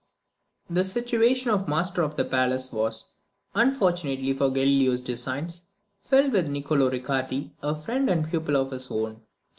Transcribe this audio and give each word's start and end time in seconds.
The 0.67 0.83
situation 0.83 1.51
of 1.51 1.67
master 1.67 2.01
of 2.01 2.15
the 2.15 2.25
palace 2.25 2.73
was, 2.73 3.13
fortunately 3.53 4.33
for 4.33 4.49
Galileo's 4.49 4.99
designs, 5.01 5.61
filled 5.99 6.33
by 6.33 6.41
Nicolo 6.41 6.89
Riccardi, 6.89 7.53
a 7.61 7.79
friend 7.79 8.09
and 8.09 8.27
pupil 8.27 8.55
of 8.57 8.71
his 8.71 8.89
own. 8.89 9.21